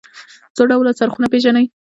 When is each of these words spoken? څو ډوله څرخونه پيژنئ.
څو 0.55 0.63
ډوله 0.69 0.91
څرخونه 0.99 1.27
پيژنئ. 1.33 1.65